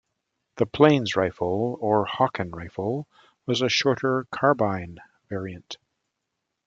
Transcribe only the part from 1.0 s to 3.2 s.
rifle" or "Hawken rifle"